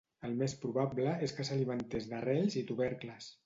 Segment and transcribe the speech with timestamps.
[0.27, 3.33] El més probable és que s'alimentés d'arrels i tubercles.